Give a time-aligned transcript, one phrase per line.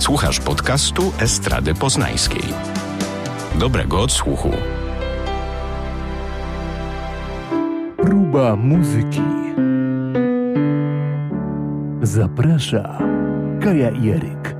[0.00, 2.42] Słuchasz podcastu Estrady Poznańskiej.
[3.58, 4.50] Dobrego odsłuchu.
[7.96, 9.20] Próba muzyki.
[12.02, 12.98] Zaprasza
[13.62, 14.56] Kaja Jeryk.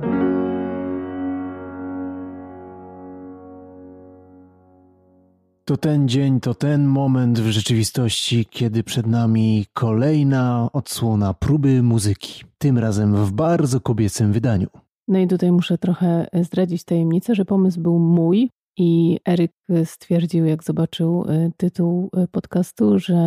[5.65, 12.43] To ten dzień, to ten moment w rzeczywistości, kiedy przed nami kolejna odsłona próby muzyki.
[12.57, 14.67] Tym razem w bardzo kobiecym wydaniu.
[15.07, 19.51] No i tutaj muszę trochę zdradzić tajemnicę, że pomysł był mój, i Eryk
[19.85, 23.17] stwierdził, jak zobaczył y, tytuł y, podcastu, że,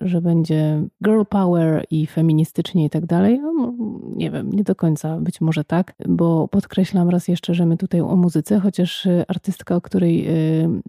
[0.00, 3.40] że będzie girl power i feministycznie i tak dalej.
[3.40, 3.74] No,
[4.16, 8.00] nie wiem, nie do końca, być może tak, bo podkreślam raz jeszcze, że my tutaj
[8.00, 10.26] o muzyce, chociaż y, artystka, o której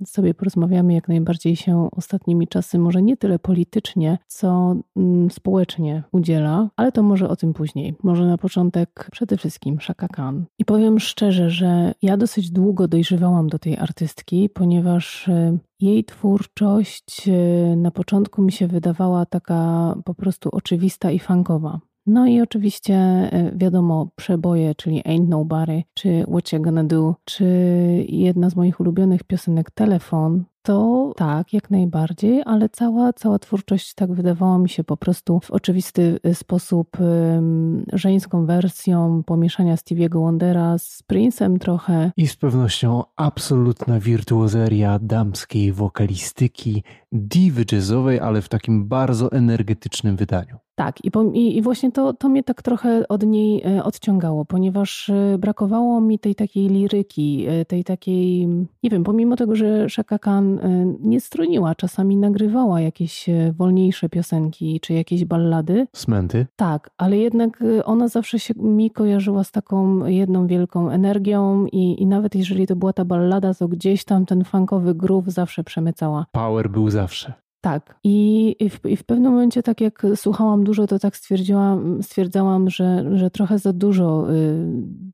[0.05, 6.69] sobie porozmawiamy, jak najbardziej się ostatnimi czasy może nie tyle politycznie, co mm, społecznie udziela,
[6.75, 7.95] ale to może o tym później.
[8.03, 10.45] Może na początek przede wszystkim Shaka Khan.
[10.59, 16.03] I powiem szczerze, że ja dosyć długo dojrzewałam do tej artystki, artystki, ponieważ e, jej
[16.03, 21.79] twórczość e, na początku mi się wydawała taka po prostu oczywista i funkowa.
[22.05, 27.45] No i oczywiście e, wiadomo, przeboje, czyli Ain't Nobody, czy What You Gonna Do, czy
[28.09, 34.13] jedna z moich ulubionych piosenek Telefon, to tak, jak najbardziej, ale cała, cała twórczość tak
[34.13, 36.97] wydawała mi się po prostu w oczywisty y, sposób
[37.93, 42.11] żeńską wersją pomieszania Stevie'ego Wondera z Prince'em trochę.
[42.17, 50.62] I z pewnością absolutna wirtuozeria damskiej wokalistyki, diwy jazzowej, ale w takim bardzo energetycznym wydaniu.
[50.75, 55.09] Tak, i, i, i, właśnie to, to mnie tak trochę od niej e, odciągało, ponieważ
[55.09, 58.47] e, brakowało mi tej takiej liryki, e, tej takiej,
[58.83, 60.59] nie wiem, pomimo tego, że Shaka Khan
[60.99, 63.25] nie stroniła, czasami nagrywała jakieś
[63.57, 65.87] wolniejsze piosenki czy jakieś ballady.
[65.93, 66.45] Smęty?
[66.55, 72.05] Tak, ale jednak ona zawsze się mi kojarzyła z taką jedną wielką energią i, i
[72.05, 76.25] nawet jeżeli to była ta ballada, to gdzieś tam ten funkowy groove zawsze przemycała.
[76.31, 77.42] Power był zawsze.
[77.63, 77.95] Tak.
[78.03, 83.17] I, w, I, w, pewnym momencie, tak jak słuchałam dużo, to tak stwierdziłam, stwierdzałam, że,
[83.17, 84.67] że trochę za dużo y,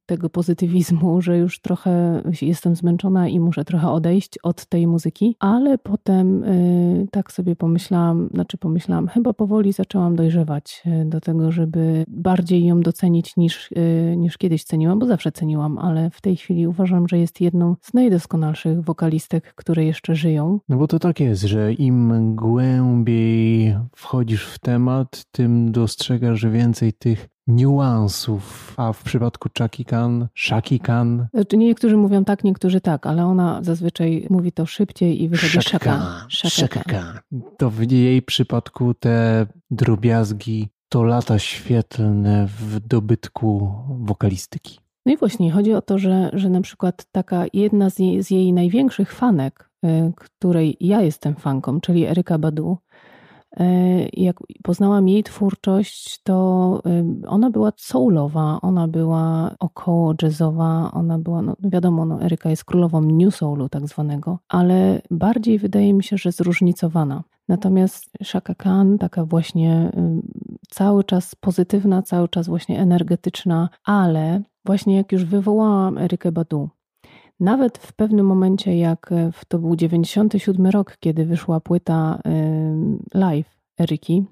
[0.05, 5.35] tego pozytywizmu, że już trochę jestem zmęczona i muszę trochę odejść od tej muzyki.
[5.39, 11.51] Ale potem y, tak sobie pomyślałam, znaczy pomyślałam, chyba powoli zaczęłam dojrzewać y, do tego,
[11.51, 13.69] żeby bardziej ją docenić niż,
[14.17, 17.93] niż kiedyś ceniłam, bo zawsze ceniłam, ale w tej chwili uważam, że jest jedną z
[17.93, 20.59] najdoskonalszych wokalistek, które jeszcze żyją.
[20.69, 27.27] No bo to tak jest, że im głębiej wchodzisz w temat, tym dostrzegasz więcej tych
[27.47, 31.27] niuansów, a w przypadku Chucky Khan, Shaki Khan.
[31.33, 36.25] Znaczy niektórzy mówią tak, niektórzy tak, ale ona zazwyczaj mówi to szybciej i wychodzi Shaka.
[36.29, 37.21] Shaka.
[37.57, 44.79] To w jej przypadku te drobiazgi to lata świetlne w dobytku wokalistyki.
[45.09, 48.31] No i właśnie, chodzi o to, że, że na przykład taka jedna z jej, z
[48.31, 52.77] jej największych fanek, Y, której ja jestem fanką, czyli Eryka Badu,
[54.13, 56.81] jak poznałam jej twórczość, to
[57.23, 62.65] y, ona była soulowa, ona była około jazzowa, ona była, no wiadomo, no Eryka jest
[62.65, 67.23] królową new soulu tak zwanego, ale bardziej wydaje mi się, że zróżnicowana.
[67.47, 69.91] Natomiast Shaka Khan, taka właśnie
[70.69, 76.69] cały czas pozytywna, cały czas właśnie energetyczna, ale właśnie jak już wywołałam Erykę Badu,
[77.39, 82.19] nawet w pewnym momencie, jak e, to był 97 rok, kiedy wyszła płyta
[83.13, 84.25] live Eryki,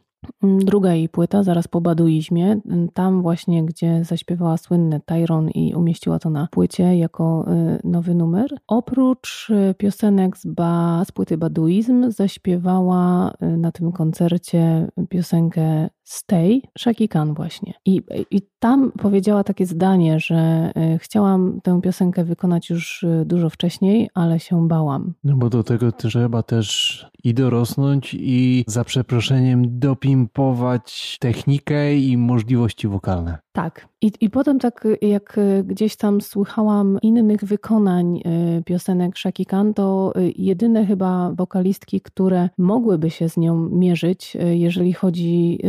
[0.43, 2.59] druga jej płyta, zaraz po baduizmie,
[2.93, 8.49] tam właśnie, gdzie zaśpiewała słynne Tyron i umieściła to na płycie jako e, nowy numer.
[8.67, 17.09] Oprócz e, piosenek z, ba, z płyty Baduizm, zaśpiewała na tym koncercie piosenkę Stay Shaki
[17.09, 17.73] Khan właśnie.
[17.85, 18.01] I,
[18.31, 24.09] I tam powiedziała takie zdanie, że e, chciałam tę piosenkę wykonać już e, dużo wcześniej,
[24.13, 25.13] ale się bałam.
[25.23, 32.87] No bo do tego trzeba też i dorosnąć i za przeproszeniem dopimpować technikę i możliwości
[32.87, 33.37] wokalne.
[33.57, 33.87] Tak.
[34.01, 40.13] I, I potem tak jak gdzieś tam słuchałam innych wykonań e, piosenek Shaki Khan, to
[40.35, 45.59] jedyne chyba wokalistki, które mogłyby się z nią mierzyć, jeżeli chodzi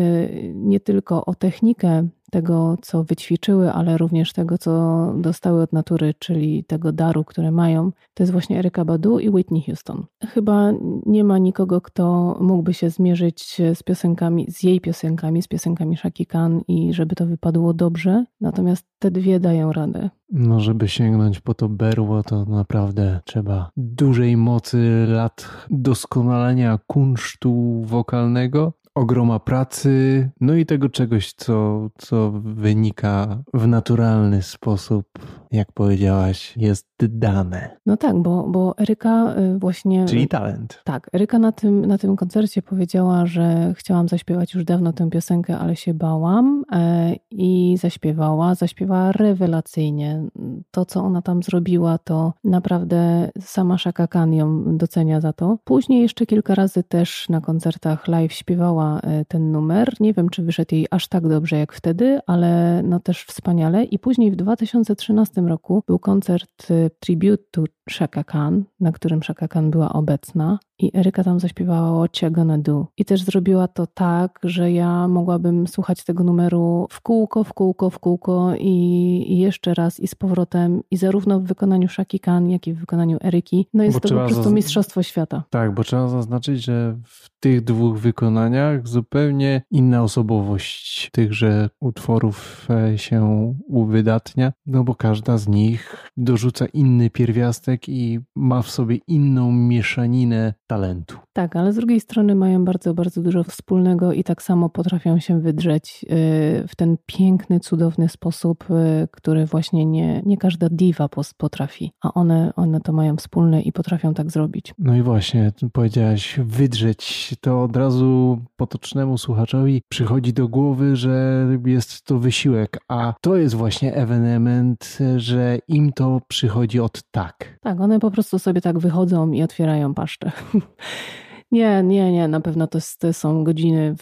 [0.55, 4.73] nie tylko o technikę tego, co wyćwiczyły, ale również tego, co
[5.17, 9.63] dostały od natury, czyli tego daru, które mają, to jest właśnie Eryka Badu i Whitney
[9.63, 10.05] Houston.
[10.27, 10.73] Chyba
[11.07, 16.27] nie ma nikogo, kto mógłby się zmierzyć z piosenkami, z jej piosenkami, z piosenkami Shaki
[16.27, 20.11] Khan i żeby to wypadło dobrze, natomiast te dwie dają radę.
[20.33, 28.73] No, żeby sięgnąć po to berło, to naprawdę trzeba dużej mocy, lat doskonalenia kunsztu wokalnego,
[28.99, 35.06] ogroma pracy, no i tego czegoś, co, co wynika w naturalny sposób
[35.53, 37.77] jak powiedziałaś, jest dane.
[37.87, 40.05] No tak, bo, bo Eryka y, właśnie...
[40.05, 40.81] Czyli talent.
[40.85, 45.59] Tak, Eryka na tym, na tym koncercie powiedziała, że chciałam zaśpiewać już dawno tę piosenkę,
[45.59, 48.55] ale się bałam e, i zaśpiewała.
[48.55, 50.23] Zaśpiewała rewelacyjnie.
[50.71, 55.59] To, co ona tam zrobiła, to naprawdę sama Shaka Khan ją docenia za to.
[55.65, 59.95] Później jeszcze kilka razy też na koncertach live śpiewała e, ten numer.
[60.00, 63.85] Nie wiem, czy wyszedł jej aż tak dobrze jak wtedy, ale no też wspaniale.
[63.85, 69.49] I później w 2013 roku był koncert e, Tribute to Shaka Khan, na którym Shaka
[69.49, 72.87] Khan była obecna i Eryka tam zaśpiewała What You Gonna Do.
[72.97, 77.91] I też zrobiła to tak, że ja mogłabym słuchać tego numeru w kółko, w kółko,
[77.91, 82.51] w kółko i, i jeszcze raz i z powrotem i zarówno w wykonaniu Shaki Khan,
[82.51, 83.69] jak i w wykonaniu Eryki.
[83.75, 85.43] No jest bo to po prostu mistrzostwo świata.
[85.51, 92.99] Tak, bo trzeba zaznaczyć, że w tych dwóch wykonaniach zupełnie inna osobowość tychże utworów e,
[92.99, 99.53] się uwydatnia, no bo każda z nich dorzuca inny pierwiastek i ma w sobie inną
[99.53, 104.69] mieszaninę talento Tak, ale z drugiej strony mają bardzo, bardzo dużo wspólnego i tak samo
[104.69, 110.69] potrafią się wydrzeć y, w ten piękny, cudowny sposób, y, który właśnie nie, nie każda
[110.70, 114.75] diwa potrafi, a one, one to mają wspólne i potrafią tak zrobić.
[114.79, 122.02] No i właśnie, powiedziałaś wydrzeć, to od razu potocznemu słuchaczowi przychodzi do głowy, że jest
[122.02, 127.58] to wysiłek, a to jest właśnie ewenement, że im to przychodzi od tak.
[127.61, 130.32] Tak, one po prostu sobie tak wychodzą i otwierają paszczę.
[131.50, 133.95] Nie, nie, nie, na pewno to, to są godziny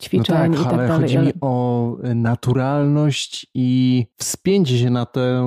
[0.00, 1.02] ćwiczeń no tak, i tak ale dalej.
[1.02, 1.26] Chodzi ale...
[1.26, 5.46] mi o naturalność i wspięcie się na tę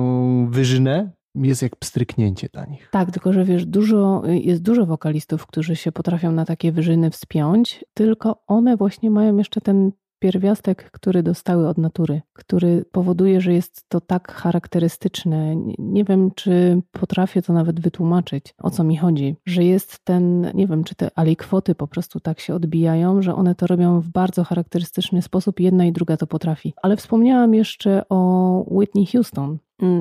[0.50, 2.88] wyżynę, jest jak pstryknięcie dla nich.
[2.92, 7.84] Tak, tylko że wiesz, dużo, jest dużo wokalistów, którzy się potrafią na takie wyżyny wspiąć,
[7.94, 13.88] tylko one właśnie mają jeszcze ten pierwiastek, który dostały od natury, który powoduje, że jest
[13.88, 15.56] to tak charakterystyczne.
[15.78, 20.66] Nie wiem, czy potrafię to nawet wytłumaczyć, o co mi chodzi, że jest ten, nie
[20.66, 24.44] wiem, czy te alikwoty po prostu tak się odbijają, że one to robią w bardzo
[24.44, 26.74] charakterystyczny sposób, jedna i druga to potrafi.
[26.82, 29.58] Ale wspomniałam jeszcze o Whitney Houston,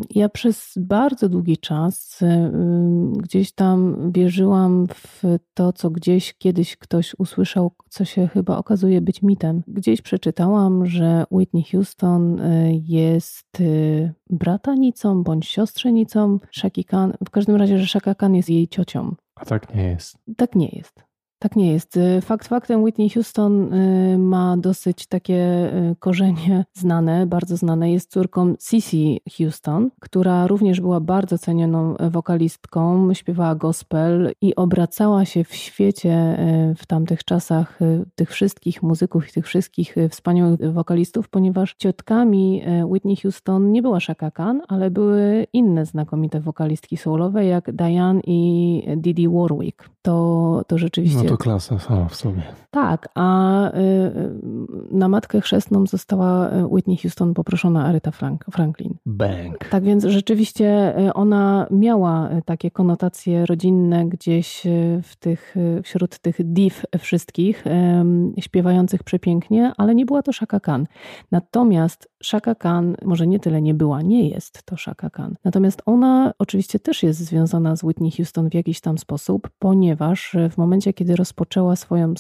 [0.10, 2.52] ja przez bardzo długi czas y,
[3.18, 5.24] gdzieś tam wierzyłam w
[5.54, 9.64] to, co gdzieś kiedyś ktoś usłyszał, co się chyba okazuje być mitem.
[9.68, 17.14] Gdzieś przeczytałam, że Whitney Houston y, jest y, bratanicą bądź siostrzenicą Shaki Khan.
[17.26, 19.16] W każdym razie, że Shaka Khan jest jej ciocią.
[19.36, 20.18] A tak nie jest.
[20.38, 21.09] Tak nie jest.
[21.42, 21.98] Tak nie jest.
[21.98, 27.92] Y, fakt faktem Whitney Houston y, ma dosyć takie y, korzenie znane, bardzo znane.
[27.92, 35.44] Jest córką Cissy Houston, która również była bardzo cenioną wokalistką, śpiewała gospel i obracała się
[35.44, 36.38] w świecie
[36.78, 37.80] w tamtych czasach
[38.16, 44.32] tych wszystkich muzyków i tych wszystkich wspaniałych wokalistów, ponieważ ciotkami Whitney Houston nie była Shaka
[44.32, 49.90] Khan, ale były inne znakomite wokalistki soulowe jak Diane i Didi Warwick.
[50.02, 52.44] To, to rzeczywiście to klasa sama w sobie.
[52.72, 54.32] Tak, a y, y,
[54.92, 58.94] na matkę chrzestną została y, Whitney Houston poproszona Aretha Frank, Franklin.
[59.06, 59.70] Bang.
[59.72, 64.64] Tak więc rzeczywiście ona miała takie konotacje rodzinne gdzieś
[65.04, 67.64] w tych, wśród tych div wszystkich,
[68.40, 70.88] śpiewających przepięknie, ale nie była to Shaka Khan.
[71.32, 75.36] Natomiast Shaka Khan, może nie tyle nie była, nie jest to Shaka Khan.
[75.44, 80.58] Natomiast ona oczywiście też jest związana z Whitney Houston w jakiś tam sposób, ponieważ w
[80.58, 82.14] momencie, kiedy rozpoczęła swoją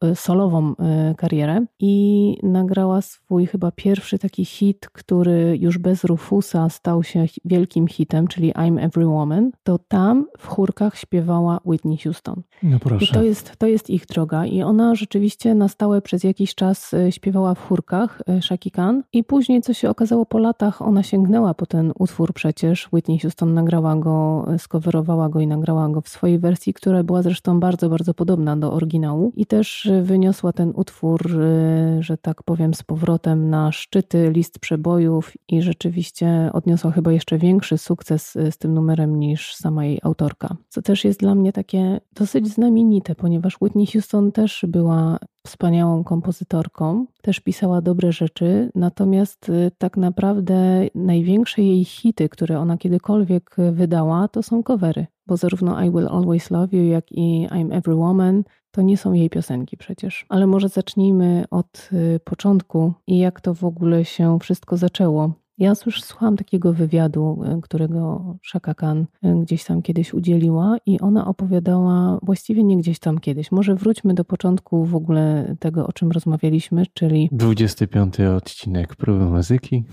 [0.00, 6.68] e, solową e, karierę i nagrała swój chyba pierwszy taki hit, który już bez Rufusa
[6.68, 12.42] stał się wielkim hitem, czyli I'm Every Woman, to tam w chórkach śpiewała Whitney Houston.
[12.62, 13.04] No proszę.
[13.04, 16.94] I to jest, to jest ich droga i ona rzeczywiście na stałe przez jakiś czas
[16.94, 21.54] e, śpiewała w chórkach Shaki Khan i później, co się okazało po latach, ona sięgnęła
[21.54, 22.88] po ten utwór przecież.
[22.92, 27.60] Whitney Houston nagrała go, skowerowała go i nagrała go w swojej wersji, która była zresztą
[27.60, 32.82] bardzo, bardzo podobna do oryginału i też wyniosła ten utwór, y, że tak powiem, z
[32.82, 38.74] powrotem na szczyty list przebojów i rzeczywiście odniosła chyba jeszcze większy sukces y, z tym
[38.74, 40.56] numerem niż sama jej autorka.
[40.68, 47.06] Co też jest dla mnie takie dosyć znamienite, ponieważ Whitney Houston też była wspaniałą kompozytorką,
[47.22, 54.28] też pisała dobre rzeczy, natomiast y, tak naprawdę największe jej hity, które ona kiedykolwiek wydała,
[54.28, 58.42] to są covery, bo zarówno I Will Always Love You, jak i I'm Every Woman
[58.70, 60.26] to nie są jej piosenki przecież.
[60.28, 65.32] Ale może zacznijmy od y, początku i jak to w ogóle się wszystko zaczęło.
[65.58, 71.00] Ja już słuchałam takiego wywiadu, y, którego Shaka Khan y, gdzieś tam kiedyś udzieliła i
[71.00, 75.92] ona opowiadała, właściwie nie gdzieś tam kiedyś, może wróćmy do początku w ogóle tego, o
[75.92, 77.28] czym rozmawialiśmy, czyli...
[77.32, 79.84] 25 odcinek próby muzyki.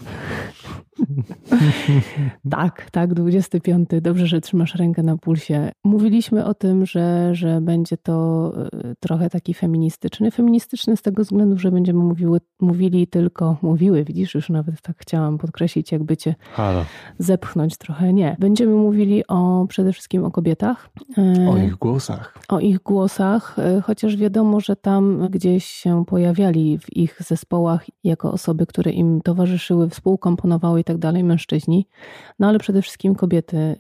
[2.50, 3.90] tak, tak, 25.
[4.02, 5.72] Dobrze, że trzymasz rękę na pulsie.
[5.84, 10.32] Mówiliśmy o tym, że, że będzie to e, trochę taki feministyczny.
[10.32, 15.38] Feministyczny z tego względu, że będziemy mówiły, mówili tylko, mówiły, widzisz, już nawet tak chciałam
[15.38, 16.86] podkreślić, jakby cię Halo.
[17.20, 18.14] zepchnąć trochę.
[18.14, 18.36] Nie.
[18.40, 20.90] Będziemy mówili o przede wszystkim o kobietach.
[21.18, 22.38] E, o ich głosach.
[22.50, 28.32] O ich głosach, e, chociaż wiadomo, że tam gdzieś się pojawiali w ich zespołach jako
[28.32, 31.88] osoby, które im towarzyszyły, współkomponowały i tak dalej, mężczyźni.
[32.40, 33.78] No ale przede wszystkim kobiety y,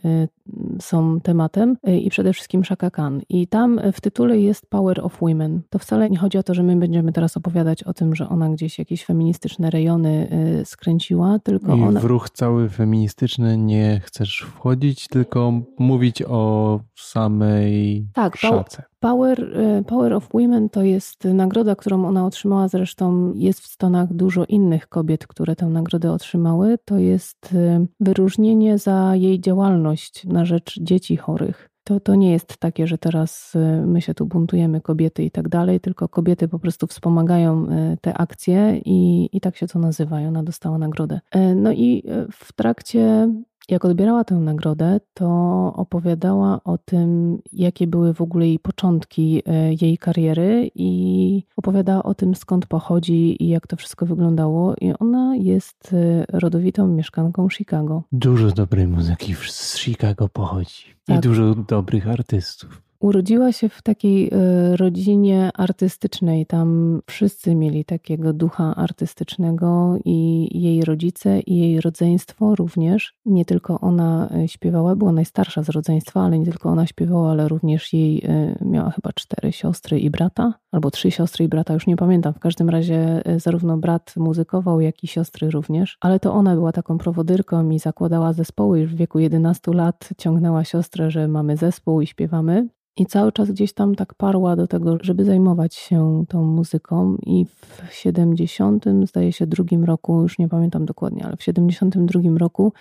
[0.81, 3.21] są tematem y, i przede wszystkim Shaka Khan.
[3.29, 5.61] I tam w tytule jest Power of Women.
[5.69, 8.49] To wcale nie chodzi o to, że my będziemy teraz opowiadać o tym, że ona
[8.49, 10.27] gdzieś jakieś feministyczne rejony
[10.61, 11.99] y, skręciła, tylko I ona...
[11.99, 18.83] w ruch cały feministyczny nie chcesz wchodzić, tylko mówić o samej tak, szace.
[18.99, 19.47] Power,
[19.87, 22.67] Power of Women to jest nagroda, którą ona otrzymała.
[22.67, 26.77] Zresztą jest w Stanach dużo innych kobiet, które tę nagrodę otrzymały.
[26.85, 27.55] To jest
[27.99, 31.69] wyróżnienie za jej działalność na rzecz dzieci chorych.
[31.83, 35.49] To, to nie jest takie, że teraz y, my się tu buntujemy, kobiety i tak
[35.49, 40.21] dalej, tylko kobiety po prostu wspomagają y, te akcje i, i tak się to nazywa.
[40.21, 41.19] I ona dostała nagrodę.
[41.35, 43.29] Y, no i w trakcie
[43.69, 45.27] jak odbierała tę nagrodę, to
[45.75, 52.13] opowiadała o tym, jakie były w ogóle jej początki e, jej kariery i opowiadała o
[52.13, 54.75] tym, skąd pochodzi i jak to wszystko wyglądało.
[54.81, 58.03] I ona jest e, rodowitą mieszkanką Chicago.
[58.11, 61.17] Dużo dobrej muzyki z Chicago pochodzi tak.
[61.17, 62.90] i dużo dobrych artystów.
[63.01, 66.45] Urodziła się w takiej e, rodzinie artystycznej.
[66.45, 73.13] Tam wszyscy mieli takiego ducha artystycznego i jej rodzice, i jej rodzeństwo również.
[73.25, 77.47] Nie tylko ona e, śpiewała, była najstarsza z rodzeństwa, ale nie tylko ona śpiewała, ale
[77.47, 81.87] również jej e, miała chyba cztery siostry i brata, albo trzy siostry i brata, już
[81.87, 82.33] nie pamiętam.
[82.33, 85.97] W każdym razie zarówno brat muzykował, jak i siostry również.
[86.01, 90.09] Ale to ona była taką prowodyrką i zakładała zespoły już w wieku 11 lat.
[90.17, 92.67] Ciągnęła siostrę, że mamy zespół i śpiewamy.
[92.97, 97.17] I cały czas gdzieś tam tak parła do tego, żeby zajmować się tą muzyką.
[97.25, 102.73] I w 70, zdaje się, drugim roku, już nie pamiętam dokładnie, ale w 72 roku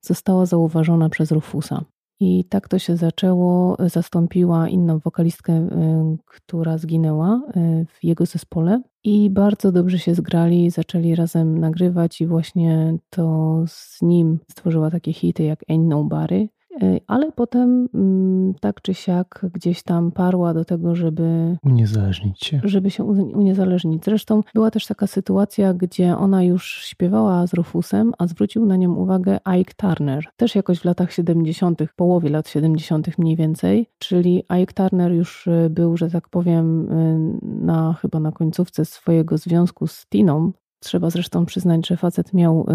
[0.00, 1.84] została zauważona przez Rufusa.
[2.20, 3.76] I tak to się zaczęło.
[3.78, 5.68] Zastąpiła inną wokalistkę, y,
[6.26, 8.82] która zginęła y, w jego zespole.
[9.04, 15.12] I bardzo dobrze się zgrali, zaczęli razem nagrywać, i właśnie to z nim stworzyła takie
[15.12, 16.48] hity jak Ain't Nobody.
[17.06, 22.60] Ale potem mm, tak czy siak gdzieś tam parła do tego, żeby uniezależnić się.
[22.64, 24.04] Żeby się uniezależnić.
[24.04, 28.94] Zresztą była też taka sytuacja, gdzie ona już śpiewała z Rufusem, a zwrócił na nią
[28.94, 30.24] uwagę Ike Turner.
[30.36, 33.18] Też jakoś w latach 70., połowie lat 70.
[33.18, 33.90] mniej więcej.
[33.98, 39.38] Czyli Ike Turner już y, był, że tak powiem, y, na chyba na końcówce swojego
[39.38, 40.52] związku z Tiną,
[40.84, 42.66] Trzeba zresztą przyznać, że facet miał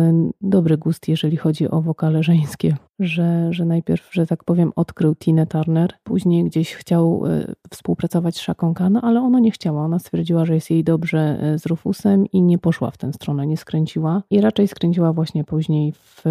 [0.41, 5.45] dobry gust, jeżeli chodzi o wokale żeńskie że, że najpierw, że tak powiem, odkrył Tina
[5.45, 9.81] Turner, później gdzieś chciał e, współpracować z Shaką Khan, ale ona nie chciała.
[9.81, 13.47] Ona stwierdziła, że jest jej dobrze e, z Rufusem i nie poszła w tę stronę,
[13.47, 16.21] nie skręciła i raczej skręciła właśnie później w,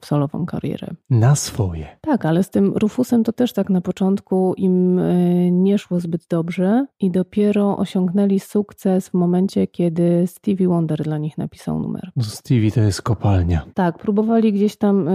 [0.00, 0.88] w solową karierę.
[1.10, 1.86] Na swoje.
[2.00, 5.00] Tak, ale z tym Rufusem to też tak na początku im
[5.50, 11.38] nie szło zbyt dobrze i dopiero osiągnęli sukces w momencie, kiedy Stevie Wonder dla nich
[11.38, 12.10] napisał numer.
[12.16, 13.64] No, Stevie to jest kopalnia.
[13.74, 15.08] Tak, próbowali gdzieś tam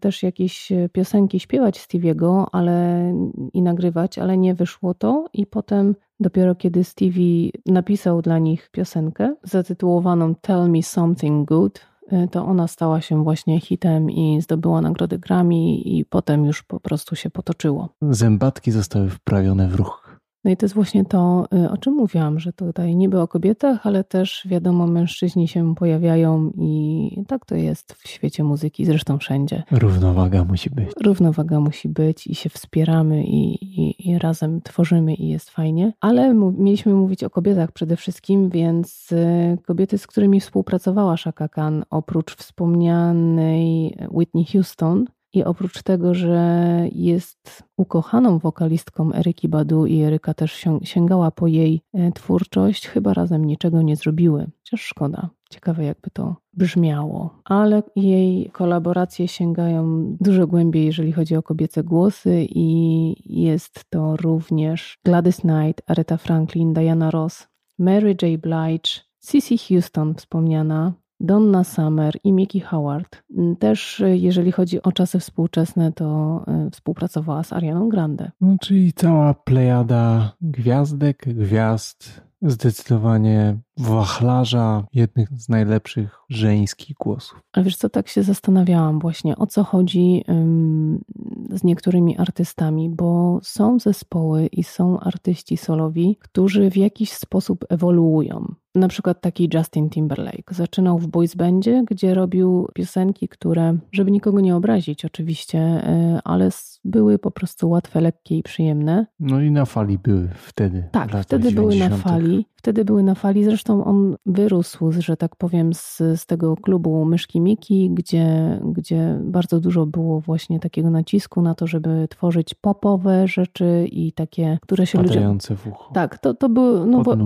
[0.00, 3.12] też jakieś e, piosenki śpiewać Stevie'ego ale,
[3.52, 5.28] i nagrywać, ale nie wyszło to.
[5.32, 12.28] I potem dopiero kiedy Stevie napisał dla nich piosenkę zatytułowaną Tell Me Something Good, e,
[12.28, 17.16] to ona stała się właśnie hitem i zdobyła nagrody Grammy i potem już po prostu
[17.16, 17.88] się potoczyło.
[18.02, 19.99] Zębatki zostały wprawione w ruch.
[20.44, 23.86] No i to jest właśnie to, y, o czym mówiłam, że tutaj niby o kobietach,
[23.86, 29.62] ale też wiadomo, mężczyźni się pojawiają i tak to jest w świecie muzyki, zresztą wszędzie.
[29.70, 30.88] Równowaga musi być.
[31.04, 35.92] Równowaga musi być i się wspieramy i, i, i razem tworzymy i jest fajnie.
[36.00, 41.84] Ale mieliśmy mówić o kobietach przede wszystkim, więc y, kobiety, z którymi współpracowała Shaka Khan,
[41.90, 50.34] oprócz wspomnianej Whitney Houston, i oprócz tego, że jest ukochaną wokalistką Eryki Badu i Eryka
[50.34, 54.50] też sięgała po jej e, twórczość, chyba razem niczego nie zrobiły.
[54.58, 55.30] Chociaż szkoda.
[55.50, 57.40] Ciekawe, jakby to brzmiało.
[57.44, 64.98] Ale jej kolaboracje sięgają dużo głębiej, jeżeli chodzi o kobiece głosy, i jest to również
[65.04, 68.40] Gladys Knight, Aretha Franklin, Diana Ross, Mary J.
[68.40, 73.22] Blige, Cissy Houston wspomniana, Donna Summer i Mickey Howard.
[73.36, 78.30] Mm, też e, jeżeli chodzi o czasy współczesne, to e, współpracowała z Arianą Grande.
[78.40, 87.40] No, czyli cała plejada gwiazdek, gwiazd Zdecydowanie wachlarza, jednych z najlepszych żeńskich głosów.
[87.52, 91.04] A wiesz co, tak się zastanawiałam właśnie, o co chodzi um,
[91.50, 98.54] z niektórymi artystami, bo są zespoły i są artyści solowi, którzy w jakiś sposób ewoluują.
[98.74, 100.54] Na przykład taki Justin Timberlake.
[100.54, 106.50] Zaczynał w boys bandzie, gdzie robił piosenki, które, żeby nikogo nie obrazić oczywiście, e, ale
[106.84, 109.06] były po prostu łatwe, lekkie i przyjemne.
[109.20, 110.88] No i na fali były wtedy.
[110.92, 112.46] Tak, wtedy były na fali.
[112.60, 113.44] Wtedy były na fali.
[113.44, 119.60] Zresztą on wyrósł, że tak powiem, z, z tego klubu Myszki Miki, gdzie, gdzie bardzo
[119.60, 125.02] dużo było właśnie takiego nacisku na to, żeby tworzyć popowe rzeczy i takie, które się
[125.02, 125.34] ludzie...
[125.56, 125.92] w ucho.
[125.94, 126.86] Tak, to, to był...
[126.86, 127.16] No, bo,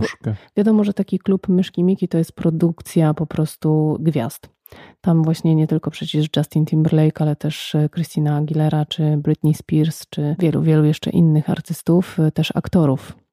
[0.57, 4.49] wiadomo, że taki klub Myszki Miki to jest produkcja po prostu gwiazd.
[5.01, 10.09] Tam właśnie nie tylko przecież Justin Timberlake, ale też e, Christina Aguilera, czy Britney Spears,
[10.11, 13.24] czy wielu, wielu jeszcze innych artystów, e, też aktorów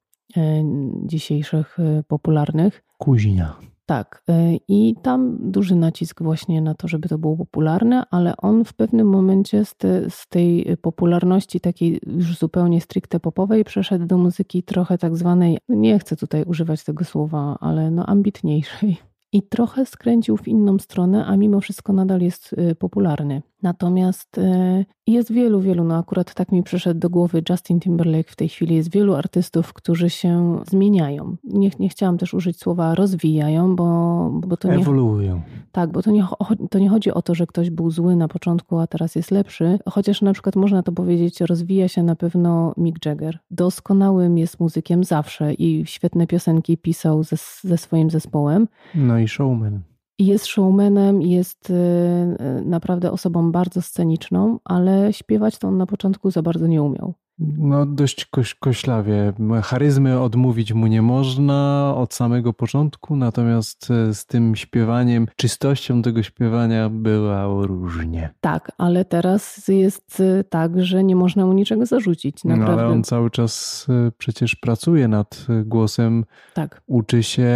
[1.06, 1.76] dzisiejszych
[2.08, 2.82] popularnych.
[2.98, 3.56] Kuzina.
[3.86, 4.24] Tak.
[4.68, 9.08] I tam duży nacisk właśnie na to, żeby to było popularne, ale on w pewnym
[9.08, 14.98] momencie z, te, z tej popularności takiej już zupełnie stricte popowej przeszedł do muzyki trochę
[14.98, 18.96] tak zwanej, nie chcę tutaj używać tego słowa, ale no ambitniejszej
[19.32, 23.42] i trochę skręcił w inną stronę, a mimo wszystko nadal jest popularny.
[23.62, 28.36] Natomiast y, jest wielu, wielu, no akurat tak mi przyszedł do głowy Justin Timberlake w
[28.36, 31.36] tej chwili, jest wielu artystów, którzy się zmieniają.
[31.44, 34.74] Nie, nie chciałam też użyć słowa rozwijają, bo, bo to nie...
[34.74, 35.42] Ewoluują.
[35.72, 36.26] Tak, bo to nie,
[36.70, 39.78] to nie chodzi o to, że ktoś był zły na początku, a teraz jest lepszy,
[39.88, 43.38] chociaż na przykład można to powiedzieć, rozwija się na pewno Mick Jagger.
[43.50, 48.68] Doskonałym jest muzykiem zawsze i świetne piosenki pisał ze, ze swoim zespołem.
[48.94, 49.91] No i showman.
[50.22, 56.30] Jest showmanem, jest y, y, naprawdę osobą bardzo sceniczną, ale śpiewać to on na początku
[56.30, 57.14] za bardzo nie umiał.
[57.58, 59.32] No, dość koś, koślawie.
[59.62, 66.22] Charyzmy odmówić mu nie można od samego początku, natomiast e, z tym śpiewaniem, czystością tego
[66.22, 68.30] śpiewania była różnie.
[68.40, 72.44] Tak, ale teraz jest e, tak, że nie można mu niczego zarzucić.
[72.44, 72.76] Naprawdę.
[72.76, 76.24] No, ale on cały czas e, przecież pracuje nad głosem.
[76.54, 76.82] Tak.
[76.86, 77.52] Uczy się,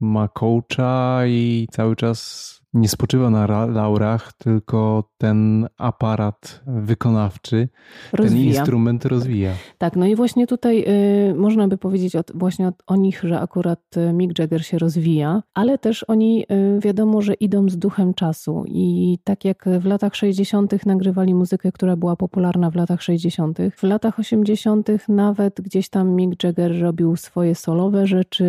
[0.00, 7.68] ma coacha i cały czas nie spoczywa na laurach, tylko ten aparat wykonawczy,
[8.12, 8.44] rozwija.
[8.44, 9.52] ten instrument rozwija.
[9.78, 10.84] Tak, no i właśnie tutaj
[11.30, 14.78] y, można by powiedzieć o, właśnie o, o, nich, że akurat y, Mick Jagger się
[14.78, 16.44] rozwija, ale też oni
[16.76, 20.86] y, wiadomo, że idą z duchem czasu i tak jak w latach 60.
[20.86, 24.88] nagrywali muzykę, która była popularna w latach 60., w latach 80.
[25.08, 28.44] nawet gdzieś tam Mick Jagger robił swoje solowe rzeczy,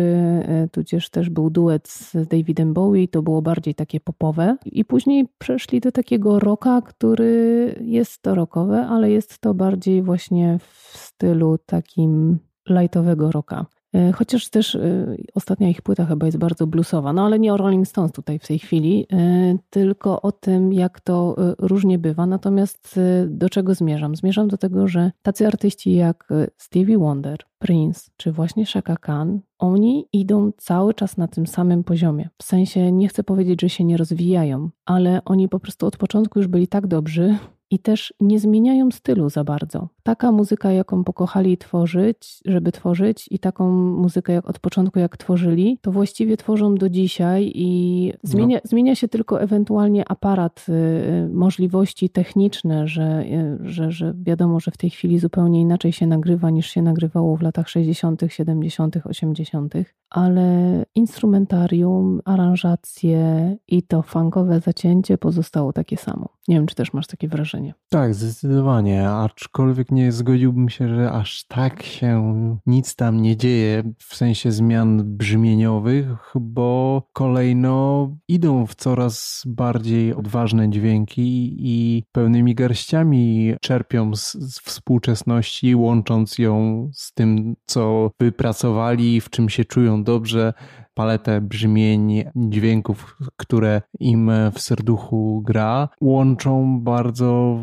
[0.64, 5.28] y, tudzież też był duet z Davidem Bowie, to było bardziej takie popowe i później
[5.38, 11.58] przeszli do takiego rocka, który jest to rockowe, ale jest to bardziej właśnie w stylu
[11.58, 13.66] takim lightowego rocka.
[13.94, 17.56] E, chociaż też e, ostatnia ich płyta chyba jest bardzo bluesowa, no ale nie o
[17.56, 22.26] Rolling Stones tutaj w tej chwili, e, tylko o tym, jak to różnie bywa.
[22.26, 24.16] Natomiast do czego zmierzam?
[24.16, 30.06] Zmierzam do tego, że tacy artyści jak Stevie Wonder, Prince czy właśnie Shaka Khan, oni
[30.12, 32.28] idą cały czas na tym samym poziomie.
[32.38, 36.38] W sensie nie chcę powiedzieć, że się nie rozwijają, ale oni po prostu od początku
[36.38, 37.36] już byli tak dobrzy,
[37.72, 39.88] i też nie zmieniają stylu za bardzo.
[40.02, 45.78] Taka muzyka, jaką pokochali tworzyć, żeby tworzyć, i taką muzykę, jak od początku, jak tworzyli,
[45.80, 48.68] to właściwie tworzą do dzisiaj i zmienia, no.
[48.68, 53.24] zmienia się tylko ewentualnie aparat, y, y, możliwości techniczne, że,
[53.62, 57.36] y, że, że wiadomo, że w tej chwili zupełnie inaczej się nagrywa niż się nagrywało
[57.36, 59.74] w latach 60., 70., 80.,
[60.12, 66.28] ale instrumentarium, aranżacje i to funkowe zacięcie pozostało takie samo.
[66.48, 67.74] Nie wiem, czy też masz takie wrażenie.
[67.88, 72.32] Tak, zdecydowanie, aczkolwiek nie zgodziłbym się, że aż tak się
[72.66, 80.70] nic tam nie dzieje w sensie zmian brzmieniowych, bo kolejno idą w coraz bardziej odważne
[80.70, 89.30] dźwięki i pełnymi garściami czerpią z, z współczesności, łącząc ją z tym, co wypracowali, w
[89.30, 90.52] czym się czują dobrze,
[90.94, 97.58] paletę brzmień, dźwięków, które im w serduchu gra, łączą bardzo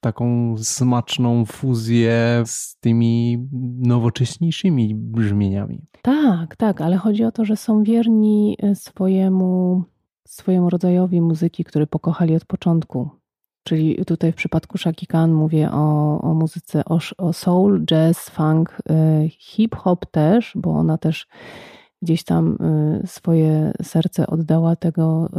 [0.00, 3.38] taką smaczną fuzję z tymi
[3.78, 5.86] nowocześniejszymi brzmieniami.
[6.02, 9.82] Tak, tak, ale chodzi o to, że są wierni swojemu,
[10.26, 13.10] swojemu rodzajowi muzyki, który pokochali od początku.
[13.66, 18.78] Czyli tutaj w przypadku Shaki Khan mówię o, o muzyce o, o soul, jazz, funk,
[18.90, 21.26] y, hip-hop też, bo ona też
[22.02, 22.58] gdzieś tam
[23.02, 25.30] y, swoje serce oddała tego,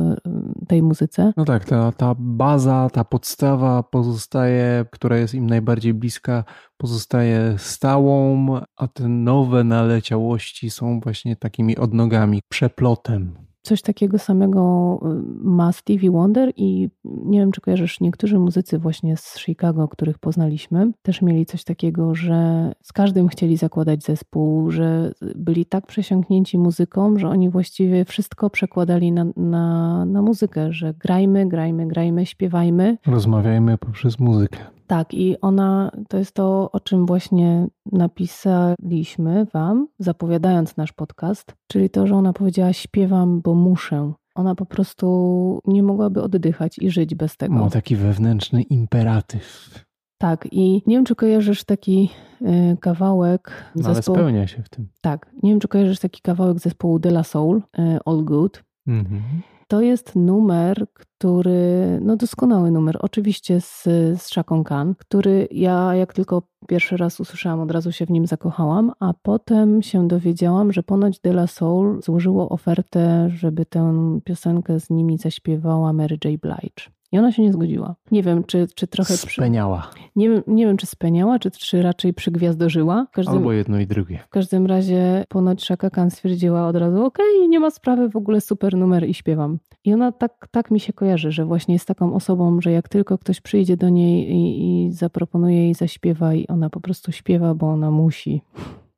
[0.61, 1.33] y, tej muzyce.
[1.37, 6.43] No tak, ta, ta baza, ta podstawa pozostaje, która jest im najbardziej bliska,
[6.77, 15.07] pozostaje stałą, a te nowe naleciałości są właśnie takimi odnogami, przeplotem Coś takiego samego y,
[15.43, 20.91] ma Stevie Wonder i nie wiem, czy kojarzysz, niektórzy muzycy właśnie z Chicago, których poznaliśmy,
[21.01, 27.19] też mieli coś takiego, że z każdym chcieli zakładać zespół, że byli tak przesiąknięci muzyką,
[27.19, 32.97] że oni właściwie wszystko przekładali na, na, na muzykę, że grajmy, grajmy, grajmy, śpiewajmy.
[33.05, 34.76] Rozmawiajmy poprzez muzykę.
[34.87, 41.89] Tak, i ona to jest to, o czym właśnie napisaliśmy Wam, zapowiadając nasz podcast, czyli
[41.89, 44.13] to, że ona powiedziała: Śpiewam, bo muszę.
[44.35, 47.53] Ona po prostu nie mogłaby oddychać i żyć bez tego.
[47.53, 49.69] Ma taki wewnętrzny imperatyw.
[50.17, 52.09] Tak, i nie wiem, czy kojarzysz taki
[52.41, 53.71] y, kawałek.
[53.75, 54.17] No, zespołu...
[54.17, 54.87] Ale spełnia się w tym.
[55.01, 58.63] Tak, nie wiem, czy kojarzysz taki kawałek zespołu De La Soul, y, All Good.
[58.87, 59.21] Mhm.
[59.67, 66.13] To jest numer, który, no doskonały numer, oczywiście z, z Shaką Khan, który ja jak
[66.13, 70.83] tylko pierwszy raz usłyszałam, od razu się w nim zakochałam, a potem się dowiedziałam, że
[70.83, 76.41] ponoć De La Soul złożyło ofertę, żeby tę piosenkę z nimi zaśpiewała Mary J.
[76.41, 76.96] Blige.
[77.11, 77.95] I ona się nie zgodziła.
[78.11, 79.17] Nie wiem, czy, czy trochę.
[79.17, 79.89] Speniała.
[79.93, 80.03] Przy...
[80.15, 83.07] Nie, wiem, nie wiem, czy speniała, czy, czy raczej przygwiazdożyła.
[83.11, 83.37] Każdym...
[83.37, 84.19] Albo jedno i drugie.
[84.25, 88.15] W każdym razie ponoć Shaka Khan stwierdziła od razu: Okej, okay, nie ma sprawy, w
[88.15, 89.59] ogóle super numer i śpiewam.
[89.83, 93.17] I ona tak, tak mi się kojarzy, że właśnie jest taką osobą, że jak tylko
[93.17, 97.67] ktoś przyjdzie do niej i, i zaproponuje jej zaśpiewa, i ona po prostu śpiewa, bo
[97.67, 98.41] ona musi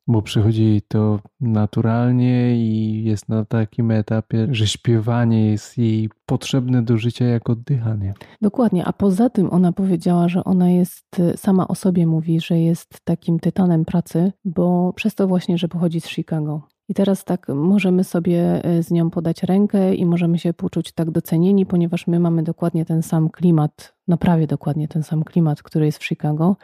[0.10, 6.98] bo przychodzi to naturalnie i jest na takim etapie, że śpiewanie jest jej potrzebne do
[6.98, 8.13] życia jak oddychanie.
[8.41, 13.00] Dokładnie, a poza tym ona powiedziała, że ona jest, sama o sobie mówi, że jest
[13.04, 16.62] takim tytanem pracy, bo przez to właśnie, że pochodzi z Chicago.
[16.89, 21.12] I teraz tak możemy sobie e, z nią podać rękę i możemy się poczuć tak
[21.12, 25.86] docenieni, ponieważ my mamy dokładnie ten sam klimat, no prawie dokładnie ten sam klimat, który
[25.86, 26.56] jest w Chicago,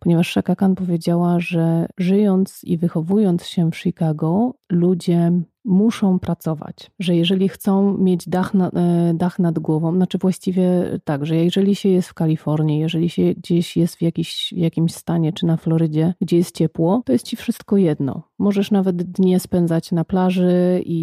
[0.00, 5.32] ponieważ Shaka Khan powiedziała, że żyjąc i wychowując się w Chicago, ludzie
[5.66, 10.68] muszą pracować, że jeżeli chcą mieć dach, na, e, dach nad głową, znaczy właściwie
[11.04, 15.32] tak, że jeżeli się jest w Kalifornii, jeżeli się gdzieś jest w, jakiś, jakimś stanie,
[15.32, 18.22] czy na Florydzie, gdzie jest ciepło, to jest ci wszystko jedno.
[18.38, 21.00] Możesz nawet dnie spędzać na plaży i,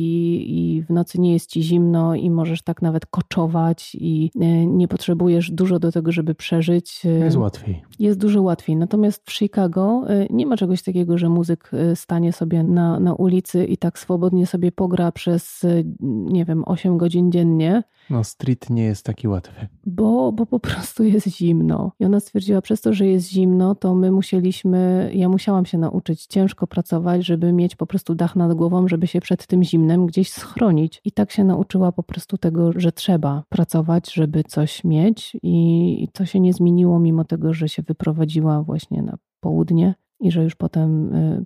[0.49, 4.87] i w nocy nie jest ci zimno i możesz tak nawet koczować i e, nie
[4.87, 7.05] potrzebujesz dużo do tego, żeby przeżyć.
[7.05, 7.83] E, jest łatwiej.
[7.99, 8.75] Jest dużo łatwiej.
[8.75, 13.77] Natomiast w Chicago nie ma czegoś takiego, że muzyk stanie sobie na, na ulicy i
[13.77, 15.65] tak swobodnie sobie pogra przez,
[15.99, 17.83] nie wiem, 8 godzin dziennie.
[18.09, 19.67] No, street nie jest taki łatwy.
[19.85, 21.91] Bo, bo po prostu jest zimno.
[21.99, 26.25] I ona stwierdziła, przez to, że jest zimno, to my musieliśmy, ja musiałam się nauczyć
[26.25, 30.31] ciężko pracować, żeby mieć po prostu dach nad głową, żeby się przed tym zimnem gdzieś
[30.31, 31.01] schronić.
[31.05, 35.37] I tak się nauczyła po prostu tego, że trzeba pracować, żeby coś mieć.
[35.43, 40.31] I, i to się nie zmieniło, mimo tego, że się wyprowadziła właśnie na południe i
[40.31, 41.45] że już potem y,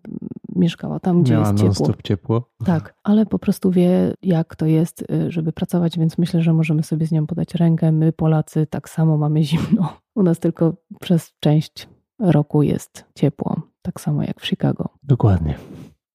[0.56, 1.94] mieszkała tam, gdzie Miała jest ciepło.
[2.04, 2.50] ciepło.
[2.66, 6.84] Tak, ale po prostu wie, jak to jest, y, żeby pracować, więc myślę, że możemy
[6.84, 7.92] sobie z nią podać rękę.
[7.92, 9.94] My, Polacy, tak samo mamy zimno.
[10.16, 14.90] U nas tylko przez część roku jest ciepło, tak samo jak w Chicago.
[15.04, 15.58] Dokładnie.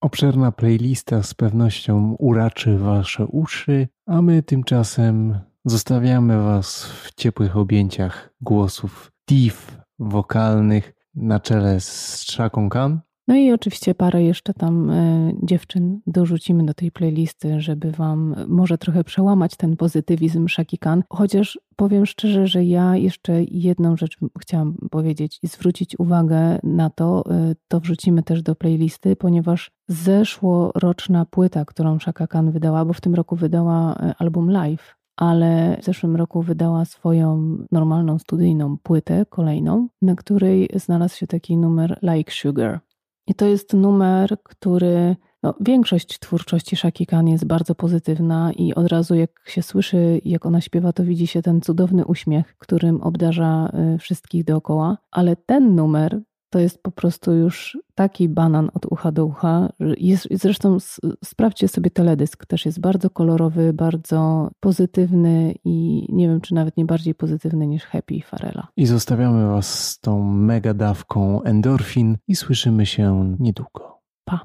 [0.01, 8.35] Obszerna playlista z pewnością uraczy Wasze uszy, a my tymczasem zostawiamy Was w ciepłych objęciach
[8.41, 9.57] głosów div
[9.99, 13.01] wokalnych na czele z Szaką Khan.
[13.29, 18.79] No i oczywiście parę jeszcze tam e, dziewczyn dorzucimy do tej playlisty, żeby Wam może
[18.79, 21.03] trochę przełamać ten pozytywizm Shaki Khan.
[21.09, 27.25] Chociaż powiem szczerze, że ja jeszcze jedną rzecz chciałam powiedzieć i zwrócić uwagę na to,
[27.31, 33.01] e, to wrzucimy też do playlisty, ponieważ zeszłoroczna płyta, którą Shaka Khan wydała, bo w
[33.01, 39.27] tym roku wydała e, album live, ale w zeszłym roku wydała swoją normalną studyjną płytę,
[39.31, 42.81] kolejną, na której znalazł się taki numer Like Sugar.
[43.27, 48.87] I to jest numer, który no, większość twórczości Shaki Khan jest bardzo pozytywna i od
[48.87, 53.73] razu jak się słyszy, jak ona śpiewa, to widzi się ten cudowny uśmiech, którym obdarza
[53.95, 54.99] y, wszystkich dookoła.
[55.11, 56.21] Ale ten numer
[56.53, 59.69] to jest po prostu już taki banan od ucha do ucha.
[59.99, 60.77] Jest, zresztą
[61.25, 66.85] sprawdźcie sobie teledysk, też jest bardzo kolorowy, bardzo pozytywny i nie wiem, czy nawet nie
[66.85, 68.69] bardziej pozytywny niż Happy Farela.
[68.77, 73.99] I zostawiamy Was z tą mega dawką endorfin i słyszymy się niedługo.
[74.25, 74.41] Pa.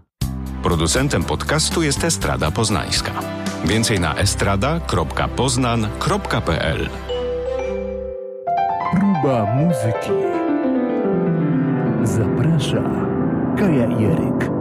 [0.63, 3.11] Producentem podcastu jest Estrada Poznańska.
[3.65, 6.89] Więcej na estrada.poznan.pl
[8.91, 10.36] Próba muzyki.
[12.03, 12.83] Zaprasza
[13.57, 14.56] Kaja Jeryk.